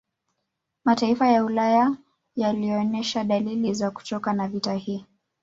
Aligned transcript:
Mataifa 0.85 1.27
ya 1.27 1.45
Ulaya 1.45 1.95
yalionesha 2.35 3.23
dalili 3.23 3.73
za 3.73 3.91
kuchoka 3.91 4.33
na 4.33 4.47
vita 4.47 4.73
hii 4.73 5.05